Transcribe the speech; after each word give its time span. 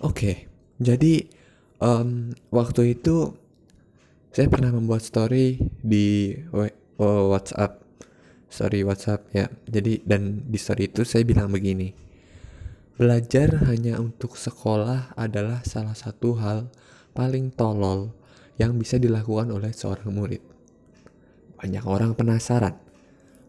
Oke, 0.00 0.48
jadi 0.80 1.28
em, 1.76 2.32
waktu 2.48 2.96
itu 2.96 3.36
saya 4.32 4.48
pernah 4.48 4.72
membuat 4.72 5.04
story 5.04 5.60
di 5.84 6.32
oh, 6.56 7.28
WhatsApp, 7.28 7.84
story 8.48 8.80
WhatsApp 8.80 9.28
ya. 9.36 9.52
Jadi 9.68 10.00
dan 10.08 10.48
di 10.48 10.56
story 10.56 10.88
itu 10.88 11.04
saya 11.04 11.20
bilang 11.28 11.52
begini, 11.52 11.92
belajar 12.96 13.60
hanya 13.68 14.00
untuk 14.00 14.40
sekolah 14.40 15.20
adalah 15.20 15.60
salah 15.68 15.92
satu 15.92 16.32
hal 16.40 16.72
paling 17.12 17.52
tolol 17.52 18.16
yang 18.56 18.80
bisa 18.80 18.96
dilakukan 18.96 19.52
oleh 19.52 19.68
seorang 19.68 20.16
murid. 20.16 20.40
Banyak 21.60 21.84
orang 21.84 22.16
penasaran, 22.16 22.72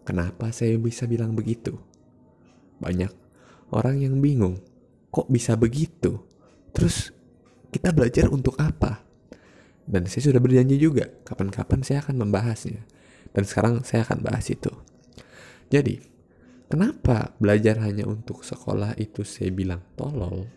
kenapa 0.04 0.52
saya 0.52 0.76
bisa 0.76 1.08
bilang 1.08 1.32
begitu? 1.32 1.80
Banyak 2.84 3.16
orang 3.72 4.04
yang 4.04 4.20
bingung, 4.20 4.60
kok 5.16 5.32
bisa 5.32 5.56
begitu? 5.56 6.28
Terus 6.72 7.12
kita 7.72 7.96
belajar 7.96 8.28
untuk 8.32 8.56
apa? 8.60 9.04
Dan 9.88 10.08
saya 10.08 10.32
sudah 10.32 10.40
berjanji 10.40 10.80
juga, 10.80 11.10
kapan-kapan 11.28 11.84
saya 11.84 12.00
akan 12.06 12.28
membahasnya. 12.28 12.84
Dan 13.32 13.44
sekarang 13.48 13.84
saya 13.84 14.08
akan 14.08 14.24
bahas 14.24 14.48
itu. 14.52 14.72
Jadi, 15.72 16.00
kenapa 16.68 17.36
belajar 17.40 17.80
hanya 17.84 18.08
untuk 18.08 18.44
sekolah 18.44 18.96
itu 19.00 19.24
saya 19.24 19.52
bilang 19.52 19.84
tolol? 19.96 20.48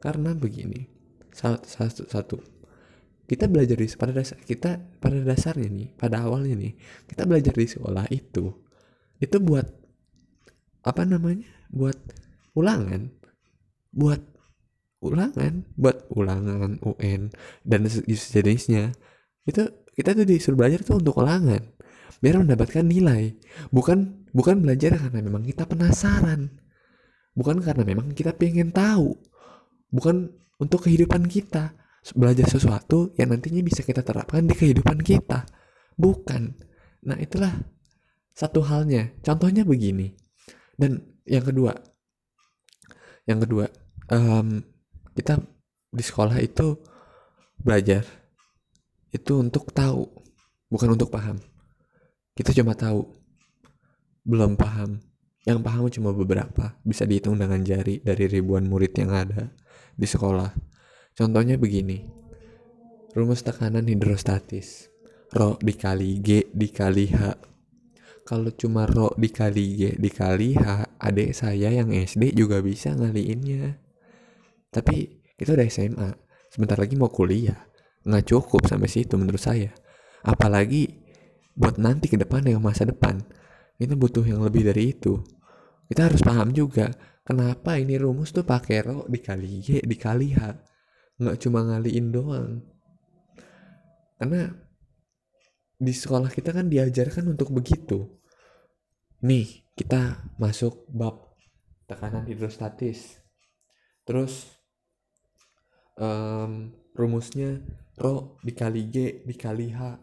Karena 0.00 0.36
begini, 0.36 0.84
satu, 1.32 1.64
satu, 1.64 2.02
satu 2.08 2.36
kita 3.24 3.48
belajar 3.48 3.80
di 3.80 3.88
pada 3.96 4.12
dasar 4.12 4.36
kita 4.44 5.00
pada 5.00 5.16
dasarnya 5.24 5.68
nih, 5.72 5.88
pada 5.96 6.28
awalnya 6.28 6.60
nih, 6.60 6.76
kita 7.08 7.24
belajar 7.24 7.56
di 7.56 7.64
sekolah 7.64 8.04
itu 8.12 8.52
itu 9.16 9.36
buat 9.40 9.64
apa 10.84 11.02
namanya? 11.08 11.48
Buat 11.72 11.96
ulangan, 12.52 13.08
buat 13.90 14.20
ulangan 15.04 15.68
buat 15.76 16.08
ulangan 16.12 16.80
UN 16.80 17.30
dan 17.62 17.84
se- 17.86 18.04
sejenisnya 18.08 18.96
itu 19.44 19.68
kita 19.94 20.16
tuh 20.16 20.26
disuruh 20.26 20.58
belajar 20.58 20.80
tuh 20.82 20.98
untuk 20.98 21.20
ulangan 21.20 21.74
biar 22.24 22.40
mendapatkan 22.40 22.84
nilai. 22.84 23.36
Bukan 23.68 24.28
bukan 24.32 24.64
belajar 24.64 24.96
karena 24.96 25.20
memang 25.20 25.44
kita 25.44 25.68
penasaran. 25.68 26.48
Bukan 27.36 27.60
karena 27.60 27.84
memang 27.84 28.16
kita 28.16 28.32
pengen 28.32 28.72
tahu. 28.72 29.12
Bukan 29.92 30.32
untuk 30.56 30.88
kehidupan 30.88 31.28
kita. 31.28 31.76
Belajar 32.16 32.48
sesuatu 32.48 33.12
yang 33.16 33.32
nantinya 33.32 33.60
bisa 33.60 33.84
kita 33.84 34.00
terapkan 34.00 34.44
di 34.44 34.56
kehidupan 34.56 35.04
kita. 35.04 35.44
Bukan. 36.00 36.56
Nah 37.04 37.20
itulah 37.20 37.52
satu 38.32 38.64
halnya. 38.64 39.12
Contohnya 39.20 39.68
begini. 39.68 40.16
Dan 40.80 41.20
yang 41.28 41.44
kedua. 41.44 41.76
Yang 43.24 43.38
kedua 43.48 43.64
em, 44.12 44.60
kita 45.14 45.38
di 45.94 46.02
sekolah 46.02 46.42
itu 46.42 46.74
belajar 47.54 48.02
itu 49.14 49.38
untuk 49.38 49.70
tahu 49.70 50.10
bukan 50.66 50.98
untuk 50.98 51.14
paham. 51.14 51.38
Kita 52.34 52.50
cuma 52.50 52.74
tahu 52.74 53.06
belum 54.26 54.58
paham. 54.58 54.98
Yang 55.46 55.60
paham 55.62 55.86
cuma 55.86 56.10
beberapa 56.10 56.74
bisa 56.82 57.06
dihitung 57.06 57.38
dengan 57.38 57.62
jari 57.62 58.02
dari 58.02 58.26
ribuan 58.26 58.66
murid 58.66 58.90
yang 58.98 59.14
ada 59.14 59.54
di 59.94 60.08
sekolah. 60.08 60.50
Contohnya 61.14 61.54
begini 61.54 62.02
rumus 63.14 63.46
tekanan 63.46 63.86
hidrostatis. 63.86 64.90
Rho 65.30 65.58
dikali 65.62 66.18
G 66.18 66.50
dikali 66.50 67.14
H. 67.14 67.38
Kalau 68.26 68.50
cuma 68.50 68.90
Rho 68.90 69.14
dikali 69.14 69.78
G 69.78 69.82
dikali 69.94 70.58
H 70.58 70.90
adik 70.98 71.38
saya 71.38 71.70
yang 71.70 71.94
SD 71.94 72.34
juga 72.34 72.58
bisa 72.58 72.90
ngaliinnya 72.96 73.83
tapi 74.74 75.22
kita 75.38 75.54
udah 75.54 75.66
SMA 75.70 76.10
sebentar 76.50 76.74
lagi 76.74 76.98
mau 76.98 77.06
kuliah. 77.06 77.58
Nggak 78.02 78.34
cukup 78.34 78.66
sampai 78.66 78.90
situ 78.90 79.14
menurut 79.14 79.38
saya. 79.38 79.70
Apalagi 80.26 80.90
buat 81.54 81.78
nanti 81.78 82.10
ke 82.10 82.18
depan 82.18 82.42
yang 82.42 82.58
masa 82.58 82.82
depan. 82.82 83.22
Itu 83.78 83.94
butuh 83.94 84.26
yang 84.26 84.42
lebih 84.42 84.66
dari 84.66 84.90
itu. 84.90 85.22
Kita 85.86 86.10
harus 86.10 86.22
paham 86.26 86.50
juga 86.50 86.90
kenapa 87.22 87.78
ini 87.78 87.94
rumus 87.94 88.34
tuh 88.34 88.42
pakai 88.42 88.82
Rho 88.82 89.06
dikali 89.06 89.62
G 89.62 89.68
dikali 89.82 90.34
H. 90.34 90.40
Nggak 91.22 91.36
cuma 91.42 91.62
ngaliin 91.62 92.06
doang. 92.10 92.50
Karena 94.18 94.50
di 95.74 95.92
sekolah 95.94 96.30
kita 96.30 96.54
kan 96.54 96.70
diajarkan 96.70 97.34
untuk 97.34 97.50
begitu. 97.50 98.06
Nih 99.26 99.66
kita 99.74 100.34
masuk 100.38 100.86
bab 100.90 101.34
tekanan 101.90 102.30
hidrostatis. 102.30 103.18
Terus 104.06 104.53
em, 105.98 106.74
rumusnya 106.94 107.62
Rho 107.94 108.38
dikali 108.42 108.90
G 108.90 109.22
dikali 109.22 109.70
H. 109.70 109.98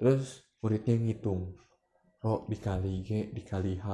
Terus 0.00 0.40
muridnya 0.64 0.96
ngitung 0.96 1.52
Rho 2.24 2.48
dikali 2.48 3.04
G 3.04 3.32
dikali 3.32 3.76
H. 3.76 3.86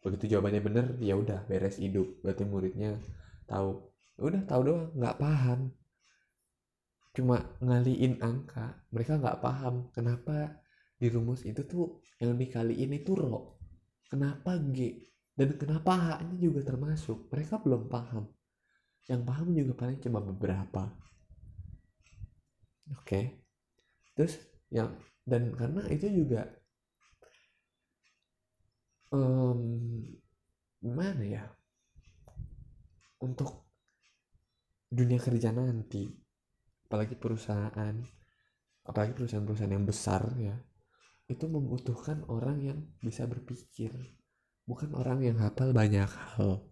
Begitu 0.00 0.36
jawabannya 0.36 0.62
bener 0.64 0.86
ya 1.02 1.16
udah 1.16 1.44
beres 1.44 1.76
hidup. 1.76 2.24
Berarti 2.24 2.44
muridnya 2.48 2.96
tahu. 3.44 3.92
Ya 4.16 4.22
udah 4.24 4.42
tahu 4.48 4.60
doang 4.64 4.86
nggak 4.96 5.18
paham. 5.20 5.60
Cuma 7.12 7.40
ngaliin 7.60 8.20
angka 8.20 8.84
mereka 8.92 9.16
nggak 9.20 9.40
paham 9.40 9.88
kenapa 9.92 10.60
di 10.96 11.12
rumus 11.12 11.44
itu 11.44 11.64
tuh 11.68 12.00
yang 12.20 12.36
dikaliin 12.36 12.92
itu 12.96 13.12
Rho 13.12 13.60
kenapa 14.08 14.56
G? 14.72 15.04
Dan 15.36 15.52
kenapa 15.60 15.92
H-nya 15.92 16.40
juga 16.40 16.64
termasuk? 16.64 17.28
Mereka 17.28 17.60
belum 17.60 17.92
paham 17.92 18.24
yang 19.06 19.22
paham 19.22 19.54
juga 19.54 19.72
paling 19.78 19.98
cuma 20.02 20.18
beberapa. 20.18 20.90
Oke. 22.98 23.42
Terus 24.18 24.34
yang 24.70 24.94
dan 25.26 25.54
karena 25.54 25.82
itu 25.90 26.06
juga 26.10 26.46
em, 29.14 29.60
gimana 30.82 31.22
ya? 31.22 31.44
Untuk 33.22 33.66
dunia 34.86 35.18
kerja 35.18 35.50
nanti 35.50 36.06
apalagi 36.86 37.18
perusahaan 37.18 37.94
apalagi 38.86 39.12
perusahaan-perusahaan 39.18 39.74
yang 39.74 39.82
besar 39.82 40.22
ya 40.38 40.54
itu 41.26 41.50
membutuhkan 41.50 42.22
orang 42.30 42.62
yang 42.62 42.78
bisa 43.02 43.26
berpikir 43.26 43.90
bukan 44.62 44.94
orang 44.94 45.26
yang 45.26 45.36
hafal 45.42 45.74
banyak 45.74 46.06
hal 46.06 46.62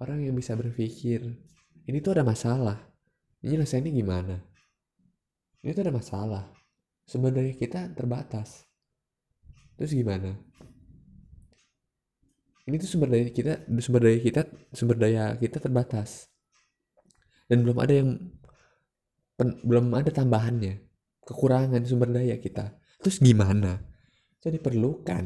orang 0.00 0.24
yang 0.24 0.34
bisa 0.34 0.56
berpikir 0.56 1.20
ini 1.84 1.98
tuh 2.00 2.16
ada 2.16 2.24
masalah. 2.24 2.80
Ini 3.40 3.56
nyelesainnya 3.56 3.92
gimana? 3.92 4.36
Ini 5.60 5.70
tuh 5.76 5.84
ada 5.84 5.94
masalah. 5.94 6.44
Daya 7.10 7.52
kita 7.58 7.90
terbatas. 7.92 8.64
Terus 9.74 9.92
gimana? 9.92 10.36
Ini 12.68 12.76
tuh 12.78 12.86
sumber 12.86 13.10
daya 13.10 13.26
kita 13.34 13.66
sumber 13.82 14.06
daya 14.06 14.20
kita 14.22 14.40
sumber 14.70 14.96
daya 15.00 15.34
kita 15.34 15.58
terbatas. 15.58 16.30
Dan 17.50 17.66
belum 17.66 17.82
ada 17.82 17.94
yang 17.98 18.10
pen- 19.34 19.58
belum 19.66 19.90
ada 19.90 20.14
tambahannya. 20.14 20.78
Kekurangan 21.26 21.82
sumber 21.82 22.14
daya 22.14 22.38
kita. 22.38 22.78
Terus 23.02 23.18
gimana? 23.18 23.80
Jadi 24.38 24.62
diperlukan. 24.62 25.24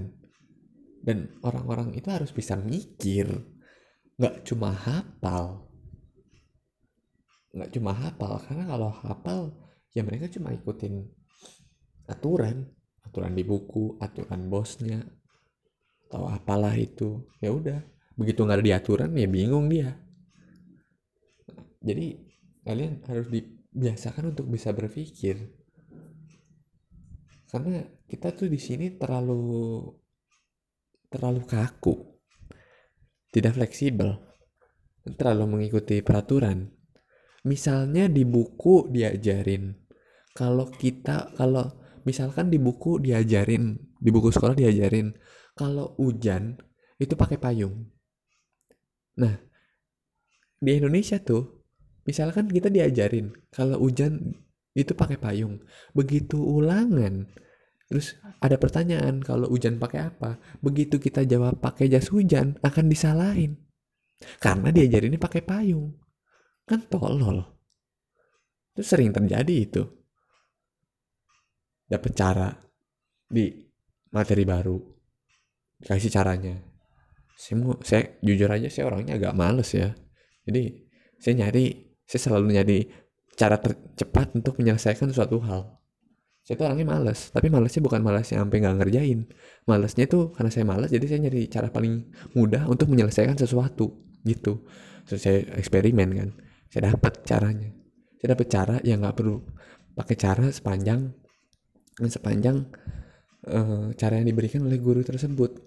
Dan 1.05 1.37
orang-orang 1.45 1.93
itu 1.93 2.09
harus 2.09 2.33
bisa 2.33 2.57
mikir 2.57 3.29
nggak 4.19 4.47
cuma 4.47 4.71
hafal. 4.71 5.67
Nggak 7.55 7.71
cuma 7.75 7.93
hafal 7.95 8.33
karena 8.47 8.65
kalau 8.71 8.91
hafal 8.91 9.41
ya 9.95 10.03
mereka 10.07 10.31
cuma 10.31 10.55
ikutin 10.55 11.07
aturan. 12.07 12.71
Aturan 13.05 13.35
di 13.37 13.45
buku 13.47 13.99
aturan 14.03 14.51
bosnya 14.51 15.03
atau 16.09 16.31
apalah 16.31 16.75
itu. 16.79 17.27
Ya 17.43 17.51
udah 17.51 17.83
begitu 18.15 18.47
nggak 18.47 18.59
ada 18.63 18.67
di 18.67 18.75
aturan 18.75 19.11
ya 19.19 19.27
bingung 19.27 19.67
dia. 19.67 19.99
Jadi 21.85 22.17
kalian 22.65 23.05
harus 23.05 23.29
dibiasakan 23.29 24.33
untuk 24.33 24.49
bisa 24.49 24.73
berpikir. 24.73 25.37
Karena 27.51 27.83
kita 28.09 28.35
tuh 28.35 28.51
di 28.51 28.59
sini 28.59 28.99
terlalu 28.99 29.87
terlalu 31.07 31.47
kaku 31.47 32.14
tidak 33.35 33.59
fleksibel. 33.59 34.15
Terlalu 35.19 35.59
mengikuti 35.59 35.99
peraturan. 36.01 36.71
Misalnya 37.45 38.07
di 38.07 38.23
buku 38.23 38.89
diajarin. 38.89 39.75
Kalau 40.33 40.71
kita 40.71 41.35
kalau 41.37 41.85
misalkan 42.07 42.49
di 42.49 42.57
buku 42.63 43.03
diajarin 43.03 43.75
di 44.01 44.11
buku 44.13 44.29
sekolah 44.33 44.57
diajarin 44.57 45.13
kalau 45.57 45.93
hujan 46.01 46.57
itu 46.97 47.13
pakai 47.17 47.37
payung. 47.37 47.91
Nah 49.21 49.35
di 50.61 50.71
Indonesia 50.73 51.21
tuh 51.21 51.69
misalkan 52.09 52.49
kita 52.49 52.73
diajarin 52.73 53.33
kalau 53.53 53.81
hujan 53.83 54.33
itu 54.73 54.97
pakai 54.97 55.21
payung. 55.21 55.61
Begitu 55.93 56.41
ulangan 56.41 57.29
terus 57.95 58.19
ada 58.43 58.59
pertanyaan 58.59 59.23
kalau 59.23 59.47
hujan 59.47 59.79
pakai 59.79 60.11
apa? 60.11 60.43
Begitu 60.59 60.99
kita 60.99 61.23
jawab 61.23 61.63
pakai 61.63 61.87
jas 61.87 62.11
hujan 62.11 62.59
akan 62.59 62.91
disalahin. 62.91 63.55
Karena 64.43 64.75
diajarinnya 64.75 65.23
pakai 65.23 65.47
payung. 65.47 65.95
Kan 66.67 66.91
tolol. 66.91 67.39
Itu 68.75 68.83
sering 68.83 69.15
terjadi 69.15 69.55
itu. 69.55 69.87
Dapat 71.87 72.13
cara 72.19 72.51
di 73.31 73.63
materi 74.11 74.43
baru. 74.43 74.75
Kasih 75.79 76.11
caranya. 76.11 76.59
Saya 77.39 77.63
mau 77.63 77.79
saya 77.79 78.19
jujur 78.27 78.51
aja 78.51 78.67
saya 78.67 78.91
orangnya 78.91 79.23
agak 79.23 79.39
males 79.39 79.71
ya. 79.71 79.95
Jadi 80.43 80.83
saya 81.23 81.47
nyari 81.47 81.95
saya 82.03 82.21
selalu 82.27 82.59
nyari 82.59 82.79
cara 83.39 83.63
tercepat 83.63 84.35
untuk 84.35 84.59
menyelesaikan 84.59 85.15
suatu 85.15 85.39
hal 85.47 85.84
saya 86.45 86.61
tuh 86.61 86.69
orangnya 86.69 86.85
males 86.85 87.33
tapi 87.33 87.49
malesnya 87.49 87.81
bukan 87.81 88.05
malesnya 88.05 88.45
sampai 88.45 88.61
nggak 88.61 88.77
ngerjain. 88.85 89.21
Malesnya 89.65 90.05
tuh 90.05 90.29
karena 90.37 90.53
saya 90.53 90.69
males 90.69 90.93
jadi 90.93 91.05
saya 91.09 91.21
nyari 91.25 91.49
cara 91.49 91.73
paling 91.73 92.05
mudah 92.37 92.69
untuk 92.69 92.93
menyelesaikan 92.93 93.33
sesuatu 93.41 93.97
gitu. 94.29 94.61
So, 95.09 95.17
saya 95.17 95.41
eksperimen 95.57 96.09
kan 96.13 96.29
saya 96.69 96.93
dapat 96.93 97.25
caranya. 97.25 97.73
Saya 98.21 98.37
dapat 98.37 98.47
cara 98.53 98.77
yang 98.85 99.01
nggak 99.01 99.17
perlu 99.17 99.41
pakai 99.97 100.17
cara 100.21 100.45
sepanjang 100.53 101.17
sepanjang 101.97 102.69
uh, 103.49 103.97
cara 103.97 104.21
yang 104.21 104.29
diberikan 104.29 104.69
oleh 104.69 104.77
guru 104.77 105.01
tersebut. 105.01 105.65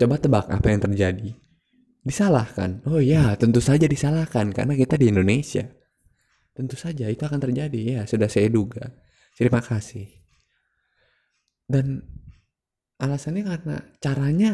Coba 0.00 0.16
tebak 0.16 0.48
apa 0.48 0.66
yang 0.72 0.80
terjadi. 0.80 1.36
Disalahkan. 2.00 2.80
Oh 2.88 2.96
ya 2.96 3.36
tentu 3.36 3.60
saja 3.60 3.84
disalahkan 3.84 4.56
karena 4.56 4.72
kita 4.72 4.96
di 4.96 5.12
Indonesia. 5.12 5.68
Tentu 6.56 6.80
saja 6.80 7.12
itu 7.12 7.20
akan 7.20 7.44
terjadi. 7.44 8.00
Ya 8.00 8.00
sudah 8.08 8.32
saya 8.32 8.48
duga 8.48 9.03
terima 9.34 9.60
kasih. 9.60 10.08
Dan 11.64 12.00
alasannya 13.00 13.42
karena 13.44 13.76
caranya 13.98 14.52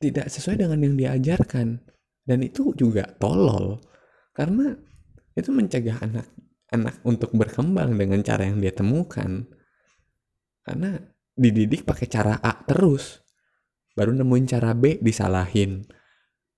tidak 0.00 0.32
sesuai 0.32 0.64
dengan 0.64 0.80
yang 0.80 0.96
diajarkan. 0.96 1.80
Dan 2.24 2.46
itu 2.46 2.72
juga 2.74 3.04
tolol. 3.18 3.80
Karena 4.32 4.72
itu 5.36 5.50
mencegah 5.50 6.00
anak-anak 6.00 7.02
untuk 7.04 7.34
berkembang 7.36 7.96
dengan 7.98 8.22
cara 8.24 8.48
yang 8.48 8.62
dia 8.62 8.72
temukan. 8.72 9.44
Karena 10.64 10.96
dididik 11.34 11.84
pakai 11.84 12.06
cara 12.08 12.38
A 12.40 12.64
terus. 12.64 13.20
Baru 13.96 14.14
nemuin 14.14 14.46
cara 14.46 14.72
B 14.72 15.00
disalahin. 15.02 15.84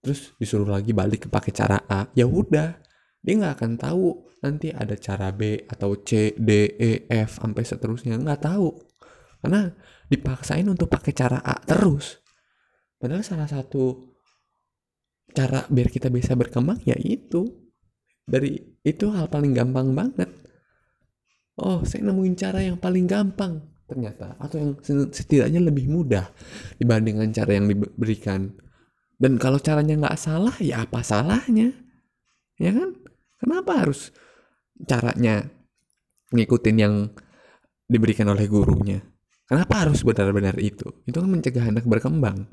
Terus 0.02 0.34
disuruh 0.36 0.68
lagi 0.68 0.90
balik 0.90 1.26
ke 1.26 1.28
pakai 1.30 1.52
cara 1.54 1.78
A. 1.86 2.10
Ya 2.12 2.26
udah 2.26 2.76
dia 3.22 3.38
nggak 3.38 3.54
akan 3.54 3.72
tahu 3.78 4.06
nanti 4.42 4.74
ada 4.74 4.98
cara 4.98 5.30
B 5.30 5.62
atau 5.70 5.94
C 6.02 6.34
D 6.34 6.74
E 6.74 7.06
F 7.06 7.38
sampai 7.38 7.62
seterusnya. 7.62 8.18
Nggak 8.18 8.50
tahu. 8.50 8.74
Karena 9.38 9.70
dipaksain 10.10 10.66
untuk 10.66 10.90
pakai 10.90 11.14
cara 11.14 11.38
A 11.38 11.62
terus. 11.62 12.18
Padahal 12.98 13.22
salah 13.22 13.46
satu 13.46 14.10
cara 15.30 15.64
biar 15.70 15.86
kita 15.86 16.10
bisa 16.10 16.34
berkembang 16.34 16.82
ya 16.82 16.98
itu. 16.98 17.46
Dari 18.26 18.58
itu 18.82 19.06
hal 19.14 19.30
paling 19.30 19.54
gampang 19.54 19.94
banget. 19.94 20.30
Oh 21.58 21.86
saya 21.86 22.10
nemuin 22.10 22.34
cara 22.34 22.58
yang 22.58 22.78
paling 22.78 23.06
gampang. 23.06 23.62
Ternyata 23.86 24.34
atau 24.38 24.56
yang 24.58 24.72
setidaknya 25.14 25.62
lebih 25.62 25.86
mudah 25.86 26.26
dibandingkan 26.78 27.30
cara 27.30 27.54
yang 27.54 27.70
diberikan. 27.70 28.50
Dan 29.14 29.38
kalau 29.38 29.62
caranya 29.62 29.94
nggak 29.94 30.18
salah 30.18 30.54
ya 30.58 30.82
apa 30.82 31.06
salahnya? 31.06 31.70
Ya 32.58 32.70
kan 32.74 32.94
kenapa 33.42 33.82
harus 33.82 34.14
caranya 34.86 35.50
ngikutin 36.30 36.76
yang 36.78 37.10
diberikan 37.90 38.30
oleh 38.30 38.46
gurunya? 38.46 39.02
Kenapa 39.50 39.84
harus 39.84 40.00
benar-benar 40.06 40.56
itu? 40.62 40.88
Itu 41.04 41.20
kan 41.20 41.28
mencegah 41.28 41.68
anak 41.68 41.84
berkembang. 41.84 42.48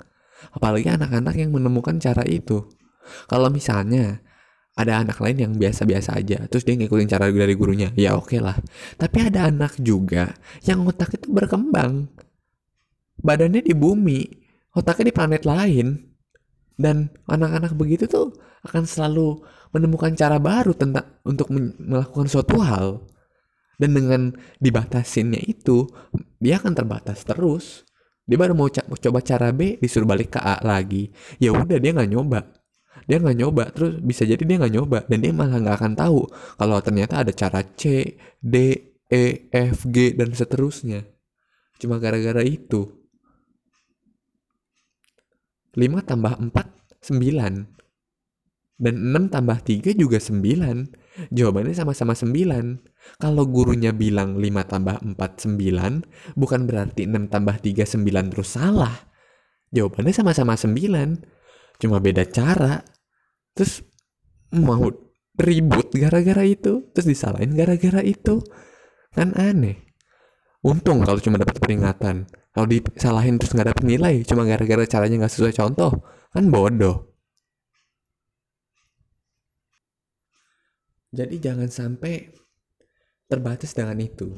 Apalagi 0.52 0.90
anak-anak 0.90 1.38
yang 1.38 1.54
menemukan 1.54 1.96
cara 2.02 2.26
itu. 2.28 2.68
Kalau 3.30 3.48
misalnya 3.48 4.20
ada 4.76 5.04
anak 5.04 5.20
lain 5.20 5.38
yang 5.38 5.54
biasa-biasa 5.60 6.16
aja 6.16 6.48
terus 6.48 6.64
dia 6.64 6.80
ngikutin 6.80 7.10
cara 7.12 7.28
dari 7.28 7.52
gurunya 7.52 7.92
ya 8.00 8.16
oke 8.16 8.36
okay 8.36 8.40
lah. 8.40 8.56
Tapi 8.96 9.28
ada 9.28 9.52
anak 9.52 9.76
juga 9.80 10.36
yang 10.64 10.84
otak 10.88 11.20
itu 11.20 11.32
berkembang. 11.32 12.08
Badannya 13.20 13.64
di 13.64 13.76
bumi 13.76 14.24
otaknya 14.76 15.12
di 15.12 15.14
planet 15.16 15.44
lain 15.44 15.88
dan 16.80 17.12
anak-anak 17.28 17.76
begitu 17.76 18.08
tuh 18.08 18.32
akan 18.64 18.88
selalu 18.88 19.44
menemukan 19.76 20.16
cara 20.16 20.40
baru 20.40 20.72
tentang 20.72 21.06
untuk 21.28 21.52
melakukan 21.52 22.32
suatu 22.32 22.64
hal. 22.64 23.04
Dan 23.80 23.96
dengan 23.96 24.36
dibatasinnya 24.60 25.40
itu 25.44 25.88
dia 26.40 26.60
akan 26.60 26.76
terbatas 26.76 27.24
terus. 27.24 27.88
Dia 28.28 28.36
baru 28.36 28.52
mau 28.52 28.68
coba 28.72 29.20
cara 29.24 29.56
B 29.56 29.80
disuruh 29.80 30.06
balik 30.06 30.36
ke 30.36 30.40
A 30.44 30.60
lagi. 30.64 31.12
Ya 31.40 31.56
udah 31.56 31.80
dia 31.80 31.96
nggak 31.96 32.12
nyoba. 32.12 32.44
Dia 33.08 33.24
nggak 33.24 33.38
nyoba 33.40 33.64
terus 33.72 33.98
bisa 34.04 34.28
jadi 34.28 34.44
dia 34.44 34.60
nggak 34.60 34.74
nyoba. 34.76 35.00
Dan 35.08 35.24
dia 35.24 35.32
malah 35.32 35.64
nggak 35.64 35.76
akan 35.80 35.94
tahu 35.96 36.28
kalau 36.60 36.78
ternyata 36.84 37.24
ada 37.24 37.32
cara 37.32 37.64
C 37.64 38.16
D 38.44 38.56
E 39.08 39.48
F 39.50 39.88
G 39.88 40.12
dan 40.12 40.36
seterusnya. 40.36 41.08
Cuma 41.80 42.04
gara-gara 42.04 42.44
itu 42.44 42.99
5 45.80 46.04
tambah 46.04 46.34
4 46.36 46.52
9 47.08 47.80
dan 48.80 48.96
6 48.96 49.36
tambah 49.36 49.58
3 49.64 49.96
juga 49.96 50.20
9 50.20 51.32
jawabannya 51.32 51.76
sama-sama 51.76 52.16
9 52.16 53.20
kalau 53.20 53.44
gurunya 53.48 53.92
bilang 53.92 54.40
5 54.40 54.72
tambah 54.72 54.96
4 55.04 55.16
9 55.16 56.36
bukan 56.40 56.62
berarti 56.68 57.08
6 57.08 57.32
tambah 57.32 57.56
3 57.60 57.84
9 58.00 58.32
terus 58.32 58.50
salah. 58.56 58.96
Jawabannya 59.70 60.14
sama-sama 60.16 60.56
9 60.56 61.80
cuma 61.80 61.98
beda 62.00 62.24
cara. 62.28 62.84
Terus 63.56 63.84
mau 64.56 64.88
ribut 65.40 65.96
gara-gara 65.96 66.44
itu 66.44 66.88
terus 66.96 67.08
disalahin 67.08 67.56
gara-gara 67.56 68.04
itu. 68.04 68.40
Kan 69.12 69.36
aneh. 69.36 69.80
Untung 70.64 71.04
kalau 71.08 71.20
cuma 71.24 71.40
dapat 71.40 71.56
peringatan 71.60 72.28
kalau 72.50 72.66
disalahin 72.66 73.38
terus 73.38 73.54
nggak 73.54 73.76
dapat 73.76 73.86
nilai 73.86 74.26
cuma 74.26 74.42
gara-gara 74.44 74.84
caranya 74.90 75.26
nggak 75.26 75.34
sesuai 75.34 75.54
contoh 75.54 75.92
kan 76.34 76.46
bodoh. 76.50 77.10
Jadi 81.10 81.42
jangan 81.42 81.70
sampai 81.74 82.30
terbatas 83.26 83.74
dengan 83.74 83.98
itu. 83.98 84.30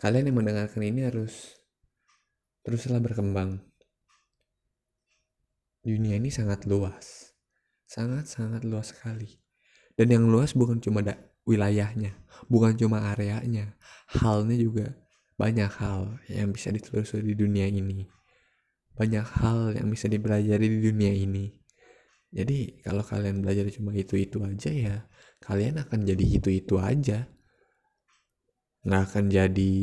Kalian 0.00 0.32
yang 0.32 0.40
mendengarkan 0.40 0.80
ini 0.80 1.04
harus 1.04 1.60
teruslah 2.64 3.04
berkembang. 3.04 3.60
Dunia 5.84 6.16
ini 6.16 6.32
sangat 6.32 6.64
luas. 6.64 7.36
Sangat-sangat 7.84 8.64
luas 8.64 8.96
sekali. 8.96 9.28
Dan 9.92 10.08
yang 10.08 10.24
luas 10.24 10.56
bukan 10.56 10.80
cuma 10.80 11.04
da 11.04 11.20
wilayahnya, 11.44 12.16
bukan 12.48 12.74
cuma 12.80 13.12
areanya, 13.12 13.76
halnya 14.08 14.56
juga 14.56 15.03
banyak 15.34 15.70
hal 15.82 16.22
yang 16.30 16.54
bisa 16.54 16.70
ditelusuri 16.70 17.34
di 17.34 17.36
dunia 17.36 17.66
ini. 17.66 18.06
Banyak 18.94 19.26
hal 19.42 19.74
yang 19.74 19.90
bisa 19.90 20.06
dipelajari 20.06 20.66
di 20.70 20.78
dunia 20.78 21.10
ini. 21.10 21.50
Jadi 22.34 22.82
kalau 22.82 23.02
kalian 23.02 23.42
belajar 23.42 23.66
cuma 23.70 23.94
itu-itu 23.94 24.42
aja 24.42 24.70
ya, 24.70 24.96
kalian 25.42 25.82
akan 25.82 26.02
jadi 26.02 26.24
itu-itu 26.38 26.78
aja. 26.82 27.30
Nggak 28.86 29.02
akan 29.10 29.24
jadi 29.30 29.74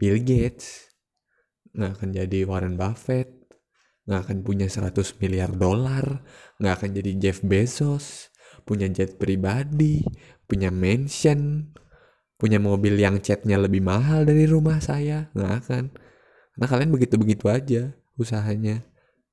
Bill 0.00 0.18
Gates, 0.24 0.96
nggak 1.76 1.90
akan 2.00 2.08
jadi 2.16 2.38
Warren 2.48 2.76
Buffett, 2.80 3.40
nggak 4.08 4.20
akan 4.26 4.38
punya 4.40 4.66
100 4.66 5.20
miliar 5.20 5.52
dolar, 5.52 6.24
nggak 6.56 6.74
akan 6.80 6.90
jadi 6.96 7.10
Jeff 7.20 7.44
Bezos, 7.44 8.32
punya 8.64 8.88
jet 8.88 9.20
pribadi, 9.20 10.02
punya 10.48 10.72
mansion, 10.72 11.72
punya 12.40 12.56
mobil 12.56 12.96
yang 12.96 13.20
catnya 13.20 13.60
lebih 13.60 13.84
mahal 13.84 14.24
dari 14.24 14.48
rumah 14.48 14.80
saya, 14.80 15.28
nggak 15.36 15.52
akan. 15.60 15.84
Karena 16.56 16.66
kalian 16.66 16.90
begitu-begitu 16.90 17.44
aja 17.52 17.92
usahanya 18.16 18.80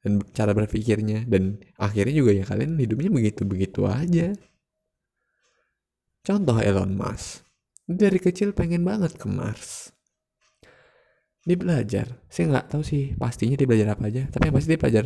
dan 0.03 0.19
cara 0.35 0.51
berpikirnya. 0.51 1.23
Dan 1.23 1.63
akhirnya 1.79 2.19
juga 2.19 2.35
ya 2.35 2.43
kalian 2.43 2.75
hidupnya 2.75 3.07
begitu-begitu 3.07 3.87
aja. 3.87 4.35
Contoh 6.27 6.59
Elon 6.59 6.91
Musk, 6.99 7.47
dari 7.87 8.19
kecil 8.19 8.51
pengen 8.51 8.83
banget 8.83 9.15
ke 9.15 9.31
Mars. 9.31 9.95
Dia 11.47 11.55
belajar. 11.55 12.19
Saya 12.27 12.51
nggak 12.51 12.75
tahu 12.75 12.83
sih 12.83 13.15
pastinya 13.15 13.55
dia 13.55 13.63
belajar 13.63 13.95
apa 13.95 14.11
aja. 14.11 14.27
Tapi 14.27 14.51
yang 14.51 14.55
pasti 14.59 14.67
dia 14.75 14.81
belajar 14.83 15.05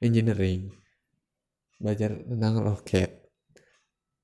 engineering. 0.00 0.72
Belajar 1.76 2.16
tentang 2.24 2.64
roket. 2.64 3.28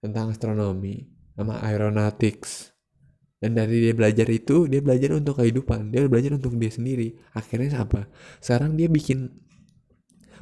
Tentang 0.00 0.33
astronomi. 0.33 1.12
Sama 1.37 1.61
aeronautics 1.61 2.72
dan 3.42 3.58
dari 3.58 3.82
dia 3.82 3.90
belajar 3.90 4.30
itu 4.30 4.70
dia 4.70 4.78
belajar 4.78 5.18
untuk 5.18 5.42
kehidupan 5.42 5.90
dia 5.90 6.06
belajar 6.06 6.38
untuk 6.38 6.54
dia 6.54 6.70
sendiri. 6.70 7.18
Akhirnya 7.34 7.82
apa 7.82 8.06
sekarang 8.38 8.78
dia 8.78 8.87
bikin 8.87 9.34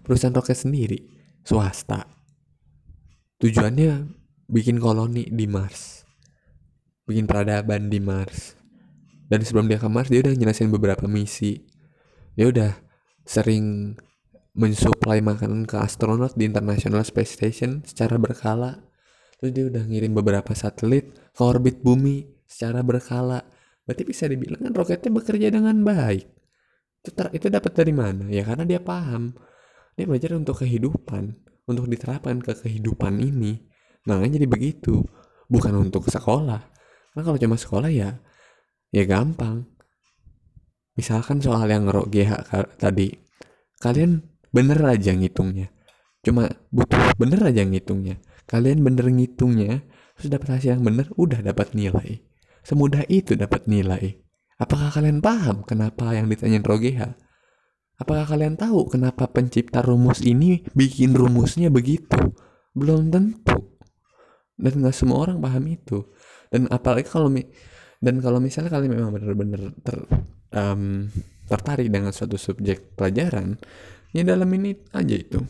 perusahaan 0.05 0.37
roket 0.37 0.61
sendiri 0.61 1.09
swasta. 1.41 2.05
Tujuannya 3.41 4.05
bikin 4.53 4.77
koloni 4.77 5.33
di 5.33 5.49
Mars. 5.49 6.05
Bikin 7.09 7.25
peradaban 7.25 7.89
di 7.89 8.05
Mars. 8.05 8.53
Dan 9.33 9.41
sebelum 9.49 9.73
dia 9.73 9.81
ke 9.81 9.89
Mars 9.89 10.13
dia 10.13 10.21
udah 10.21 10.37
nyelesain 10.37 10.69
beberapa 10.69 11.09
misi. 11.09 11.65
Dia 12.37 12.53
udah 12.53 12.77
sering 13.25 13.97
mensuplai 14.53 15.25
makanan 15.25 15.65
ke 15.65 15.81
astronot 15.81 16.37
di 16.37 16.45
International 16.45 17.01
Space 17.01 17.33
Station 17.33 17.81
secara 17.81 18.21
berkala. 18.21 18.85
Terus 19.41 19.57
dia 19.57 19.65
udah 19.73 19.89
ngirim 19.89 20.13
beberapa 20.13 20.53
satelit 20.53 21.17
ke 21.33 21.41
orbit 21.41 21.81
bumi 21.81 22.40
secara 22.51 22.83
berkala. 22.83 23.47
Berarti 23.87 24.03
bisa 24.03 24.27
dibilang 24.27 24.59
kan 24.59 24.75
roketnya 24.75 25.11
bekerja 25.15 25.49
dengan 25.55 25.87
baik. 25.87 26.27
Itu 27.01 27.11
ter, 27.15 27.31
itu 27.31 27.47
dapat 27.47 27.73
dari 27.79 27.95
mana? 27.95 28.27
Ya 28.27 28.43
karena 28.43 28.67
dia 28.67 28.83
paham. 28.83 29.39
Dia 29.95 30.11
belajar 30.11 30.35
untuk 30.35 30.59
kehidupan 30.67 31.39
untuk 31.71 31.87
diterapkan 31.87 32.43
ke 32.43 32.59
kehidupan 32.59 33.23
ini. 33.23 33.63
Makanya 34.11 34.43
jadi 34.43 34.49
begitu. 34.51 35.07
Bukan 35.47 35.79
untuk 35.79 36.11
sekolah. 36.11 36.61
Karena 37.15 37.23
kalau 37.23 37.39
cuma 37.39 37.57
sekolah 37.57 37.91
ya 37.91 38.19
ya 38.91 39.05
gampang. 39.07 39.71
Misalkan 40.99 41.39
soal 41.39 41.71
yang 41.71 41.87
ngerok 41.87 42.11
GH 42.11 42.33
tadi. 42.77 43.15
Kalian 43.81 44.21
bener 44.51 44.79
aja 44.85 45.15
ngitungnya. 45.15 45.73
Cuma 46.21 46.51
butuh 46.69 47.17
bener 47.17 47.41
aja 47.49 47.65
ngitungnya. 47.65 48.21
Kalian 48.45 48.85
bener 48.85 49.09
ngitungnya 49.09 49.87
terus 50.19 50.29
dapat 50.29 50.61
hasil 50.61 50.77
yang 50.77 50.85
bener 50.85 51.09
udah 51.17 51.41
dapat 51.41 51.73
nilai 51.73 52.30
semudah 52.71 53.03
itu 53.11 53.35
dapat 53.35 53.67
nilai. 53.67 54.23
Apakah 54.63 54.95
kalian 54.95 55.19
paham 55.19 55.67
kenapa 55.67 56.15
yang 56.15 56.31
ditanyain 56.31 56.63
Rogeha? 56.63 57.19
Apakah 57.99 58.31
kalian 58.31 58.55
tahu 58.55 58.87
kenapa 58.87 59.27
pencipta 59.27 59.83
rumus 59.83 60.23
ini 60.23 60.63
bikin 60.79 61.19
rumusnya 61.19 61.67
begitu? 61.67 62.15
Belum 62.71 63.11
tentu. 63.11 63.75
Dan 64.55 64.87
nggak 64.87 64.95
semua 64.95 65.27
orang 65.27 65.43
paham 65.43 65.67
itu. 65.67 66.07
Dan 66.47 66.71
apalagi 66.71 67.11
kalau 67.11 67.27
dan 67.99 68.15
kalau 68.23 68.39
misalnya 68.39 68.71
kalian 68.71 68.95
memang 68.95 69.13
benar-benar 69.13 69.75
ter, 69.83 69.97
um, 70.55 71.11
tertarik 71.51 71.91
dengan 71.91 72.15
suatu 72.15 72.39
subjek 72.39 72.95
pelajaran 72.95 73.59
ya 74.15 74.23
dalam 74.23 74.47
ini 74.55 74.79
aja 74.95 75.17
itu. 75.19 75.43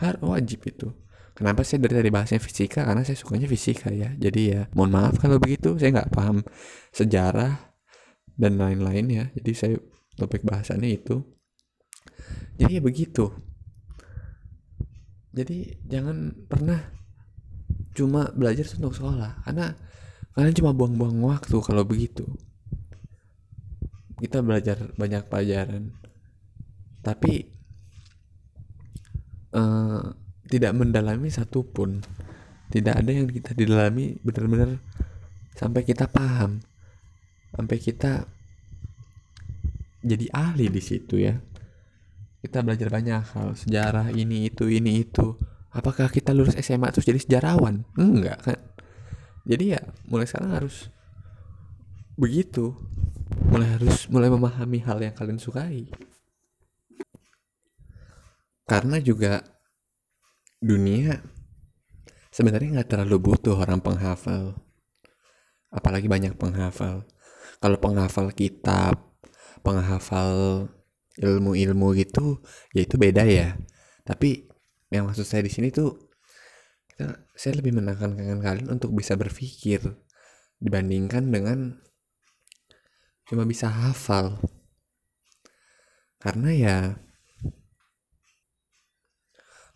Harus 0.00 0.24
wajib 0.24 0.64
itu 0.66 1.03
kenapa 1.34 1.66
sih 1.66 1.76
dari 1.82 1.94
tadi 1.98 2.10
bahasnya 2.14 2.38
fisika? 2.40 2.86
Karena 2.86 3.02
saya 3.02 3.18
sukanya 3.18 3.50
fisika 3.50 3.90
ya. 3.90 4.14
Jadi 4.14 4.54
ya 4.54 4.70
mohon 4.72 4.94
maaf 4.94 5.18
kalau 5.18 5.36
begitu. 5.42 5.76
Saya 5.76 5.90
nggak 6.00 6.10
paham 6.14 6.46
sejarah 6.94 7.74
dan 8.38 8.56
lain-lain 8.56 9.06
ya. 9.10 9.24
Jadi 9.34 9.52
saya 9.52 9.74
topik 10.14 10.46
bahasannya 10.46 10.90
itu. 10.94 11.20
Jadi 12.56 12.78
ya 12.78 12.82
begitu. 12.82 13.34
Jadi 15.34 15.82
jangan 15.90 16.46
pernah 16.46 16.78
cuma 17.98 18.30
belajar 18.30 18.70
untuk 18.78 18.94
sekolah. 18.94 19.42
Karena 19.42 19.74
kalian 20.38 20.54
cuma 20.54 20.70
buang-buang 20.70 21.18
waktu 21.26 21.56
kalau 21.58 21.82
begitu. 21.82 22.26
Kita 24.22 24.38
belajar 24.46 24.94
banyak 24.94 25.26
pelajaran. 25.26 25.90
Tapi 27.02 27.50
uh, 29.52 30.23
tidak 30.54 30.72
mendalami 30.78 31.26
satupun. 31.34 31.98
Tidak 32.70 32.94
ada 32.94 33.10
yang 33.10 33.26
kita 33.26 33.54
didalami 33.54 34.18
benar-benar 34.22 34.78
sampai 35.54 35.86
kita 35.86 36.10
paham 36.10 36.58
sampai 37.54 37.78
kita 37.78 38.26
jadi 40.04 40.26
ahli 40.34 40.68
di 40.68 40.82
situ 40.82 41.22
ya. 41.22 41.38
Kita 42.44 42.60
belajar 42.60 42.92
banyak 42.92 43.24
hal 43.24 43.48
sejarah 43.56 44.12
ini 44.12 44.52
itu 44.52 44.68
ini 44.68 45.00
itu. 45.00 45.32
Apakah 45.72 46.12
kita 46.12 46.36
lulus 46.36 46.58
SMA 46.60 46.92
terus 46.92 47.08
jadi 47.08 47.16
sejarawan? 47.16 47.88
Enggak 47.96 48.38
kan? 48.44 48.60
Jadi 49.48 49.72
ya 49.72 49.80
mulai 50.04 50.28
sekarang 50.28 50.52
harus 50.52 50.92
begitu. 52.20 52.76
Mulai 53.48 53.80
harus 53.80 54.04
mulai 54.12 54.28
memahami 54.28 54.84
hal 54.84 55.00
yang 55.00 55.16
kalian 55.16 55.40
sukai. 55.40 55.88
Karena 58.68 59.00
juga 59.00 59.40
dunia 60.64 61.20
sebenarnya 62.32 62.80
nggak 62.80 62.90
terlalu 62.96 63.20
butuh 63.20 63.60
orang 63.60 63.84
penghafal. 63.84 64.56
Apalagi 65.68 66.08
banyak 66.08 66.34
penghafal. 66.40 67.04
Kalau 67.60 67.76
penghafal 67.78 68.32
kitab 68.32 69.14
penghafal 69.64 70.68
ilmu-ilmu 71.16 71.94
gitu 72.00 72.40
ya 72.72 72.80
itu 72.82 72.96
beda 72.96 73.22
ya. 73.28 73.54
Tapi 74.02 74.48
yang 74.88 75.08
maksud 75.08 75.28
saya 75.28 75.44
di 75.44 75.52
sini 75.52 75.68
tuh 75.70 75.94
saya 77.34 77.58
lebih 77.58 77.74
menekankan 77.74 78.38
kalian 78.38 78.70
untuk 78.70 78.94
bisa 78.94 79.18
berpikir 79.18 79.82
dibandingkan 80.62 81.30
dengan 81.30 81.78
cuma 83.26 83.42
bisa 83.48 83.66
hafal. 83.66 84.38
Karena 86.22 86.50
ya 86.54 86.76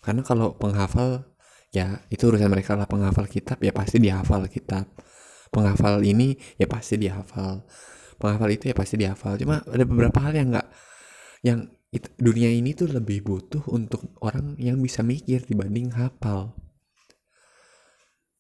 karena 0.09 0.25
kalau 0.25 0.57
penghafal 0.57 1.37
ya 1.69 2.01
itu 2.09 2.33
urusan 2.33 2.49
mereka 2.49 2.73
lah. 2.73 2.89
Penghafal 2.89 3.29
kitab 3.29 3.61
ya 3.61 3.77
pasti 3.77 4.01
dihafal 4.01 4.49
kitab. 4.49 4.89
Penghafal 5.53 6.01
ini 6.01 6.33
ya 6.57 6.65
pasti 6.65 6.97
dihafal. 6.97 7.69
Penghafal 8.17 8.49
itu 8.57 8.73
ya 8.73 8.75
pasti 8.75 8.97
dihafal. 8.97 9.37
Cuma 9.37 9.61
ada 9.69 9.85
beberapa 9.85 10.17
hal 10.25 10.33
yang 10.33 10.49
nggak 10.57 10.69
yang 11.45 11.69
itu, 11.93 12.09
dunia 12.17 12.49
ini 12.49 12.73
tuh 12.73 12.89
lebih 12.89 13.21
butuh 13.21 13.69
untuk 13.69 14.17
orang 14.25 14.57
yang 14.57 14.81
bisa 14.81 15.05
mikir 15.05 15.45
dibanding 15.45 15.93
hafal. 15.93 16.57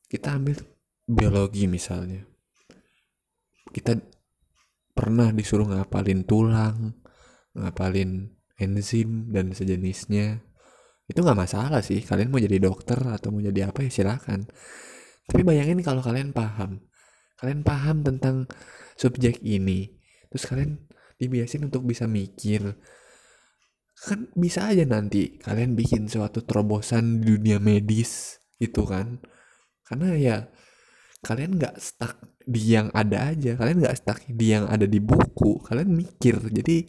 Kita 0.08 0.40
ambil 0.40 0.64
biologi 1.04 1.68
misalnya. 1.68 2.24
Kita 3.68 3.92
pernah 4.96 5.36
disuruh 5.36 5.68
ngapalin 5.68 6.24
tulang 6.24 6.96
ngapalin 7.52 8.32
enzim 8.56 9.28
dan 9.36 9.52
sejenisnya 9.52 10.47
itu 11.08 11.18
nggak 11.24 11.40
masalah 11.40 11.80
sih 11.80 12.04
kalian 12.04 12.28
mau 12.28 12.36
jadi 12.36 12.60
dokter 12.60 13.00
atau 13.00 13.32
mau 13.32 13.40
jadi 13.40 13.72
apa 13.72 13.80
ya 13.80 13.90
silakan. 13.90 14.44
Tapi 15.24 15.40
bayangin 15.40 15.80
kalau 15.80 16.04
kalian 16.04 16.36
paham. 16.36 16.84
Kalian 17.40 17.64
paham 17.64 18.04
tentang 18.04 18.44
subjek 18.92 19.40
ini. 19.40 19.88
Terus 20.28 20.44
kalian 20.44 20.84
dibiasin 21.16 21.64
untuk 21.64 21.88
bisa 21.88 22.04
mikir. 22.04 22.76
Kan 23.98 24.28
bisa 24.36 24.68
aja 24.68 24.84
nanti 24.84 25.40
kalian 25.40 25.72
bikin 25.72 26.12
suatu 26.12 26.44
terobosan 26.44 27.24
di 27.24 27.40
dunia 27.40 27.56
medis 27.56 28.36
gitu 28.60 28.84
kan. 28.84 29.24
Karena 29.88 30.12
ya 30.12 30.36
kalian 31.24 31.56
nggak 31.56 31.80
stuck 31.80 32.20
di 32.44 32.76
yang 32.76 32.92
ada 32.92 33.32
aja. 33.32 33.56
Kalian 33.56 33.80
nggak 33.80 33.96
stuck 33.96 34.20
di 34.28 34.52
yang 34.52 34.68
ada 34.68 34.84
di 34.84 35.00
buku. 35.00 35.64
Kalian 35.64 35.88
mikir. 35.88 36.36
Jadi 36.52 36.84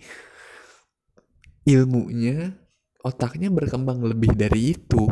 ilmunya 1.72 2.59
otaknya 3.03 3.48
berkembang 3.51 4.03
lebih 4.03 4.36
dari 4.36 4.75
itu. 4.75 5.08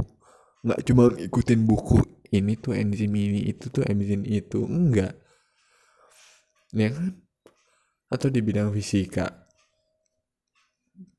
Nggak 0.63 0.82
cuma 0.88 1.03
ikutin 1.13 1.62
buku 1.63 2.01
ini 2.36 2.60
tuh 2.60 2.75
enzim 2.75 3.13
ini 3.15 3.48
itu 3.48 3.72
tuh 3.72 3.88
enzim 3.88 4.27
itu 4.27 4.63
enggak. 4.67 5.15
Ya 6.75 6.91
kan? 6.91 7.15
Atau 8.12 8.27
di 8.27 8.44
bidang 8.44 8.72
fisika. 8.75 9.48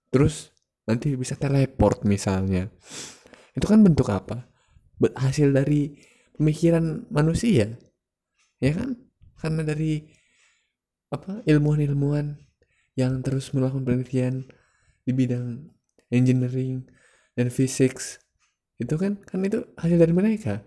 Terus 0.08 0.52
nanti 0.88 1.12
bisa 1.16 1.36
teleport 1.36 2.04
misalnya. 2.04 2.68
Itu 3.56 3.68
kan 3.68 3.80
bentuk 3.84 4.08
apa? 4.12 4.48
Hasil 5.16 5.52
dari 5.52 5.96
pemikiran 6.36 7.08
manusia. 7.08 7.72
Ya 8.60 8.72
kan? 8.76 8.96
Karena 9.38 9.62
dari 9.64 10.02
apa 11.08 11.40
ilmuwan-ilmuwan 11.48 12.36
yang 12.98 13.24
terus 13.24 13.54
melakukan 13.56 13.86
penelitian 13.86 14.44
di 15.06 15.12
bidang 15.16 15.77
engineering 16.12 16.88
dan 17.36 17.48
physics. 17.48 18.20
Itu 18.78 18.94
kan 18.96 19.20
kan 19.24 19.42
itu 19.44 19.64
hasil 19.76 19.98
dari 19.98 20.14
mereka. 20.14 20.62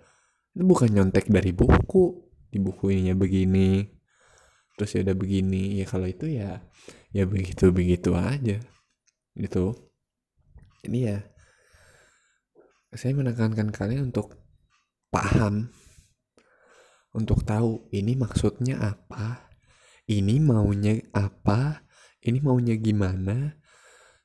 Itu 0.53 0.63
bukan 0.67 0.91
nyontek 0.91 1.29
dari 1.31 1.51
buku. 1.55 2.27
Di 2.51 2.59
buku 2.59 2.91
ininya 2.91 3.15
begini 3.15 4.01
terus 4.81 4.97
ya 4.97 5.05
udah 5.05 5.13
begini. 5.13 5.77
Ya 5.77 5.85
kalau 5.85 6.09
itu 6.09 6.25
ya 6.25 6.65
ya 7.13 7.29
begitu 7.29 7.69
begitu 7.69 8.17
aja. 8.17 8.57
Gitu. 9.37 9.65
Ini 10.89 10.99
ya 11.05 11.17
saya 12.97 13.13
menekankan 13.13 13.69
kalian 13.69 14.09
untuk 14.09 14.41
paham. 15.13 15.69
Untuk 17.13 17.45
tahu 17.45 17.91
ini 17.93 18.17
maksudnya 18.17 18.81
apa 18.81 19.51
ini 20.09 20.41
maunya 20.41 20.97
apa 21.13 21.85
ini 22.25 22.41
maunya 22.41 22.73
gimana. 22.73 23.61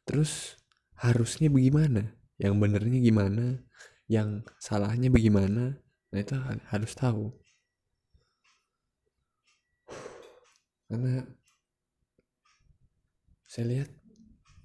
Terus 0.08 0.56
harusnya 0.96 1.48
bagaimana? 1.52 2.16
Yang 2.36 2.54
benernya 2.60 2.98
gimana? 3.00 3.44
Yang 4.08 4.44
salahnya 4.60 5.08
bagaimana? 5.12 5.76
Nah 6.12 6.18
itu 6.20 6.34
harus 6.72 6.92
tahu. 6.96 7.32
Karena 10.86 11.26
saya 13.46 13.64
lihat 13.66 13.90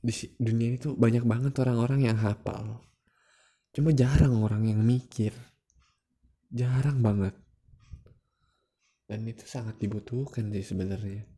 di 0.01 0.13
dunia 0.37 0.77
itu 0.77 0.93
banyak 0.93 1.25
banget 1.25 1.53
orang-orang 1.61 2.05
yang 2.05 2.17
hafal. 2.17 2.81
Cuma 3.71 3.95
jarang 3.95 4.43
orang 4.43 4.67
yang 4.67 4.81
mikir. 4.83 5.31
Jarang 6.51 6.99
banget. 6.99 7.35
Dan 9.07 9.27
itu 9.27 9.43
sangat 9.43 9.79
dibutuhkan 9.79 10.51
sih 10.55 10.63
sebenarnya 10.63 11.31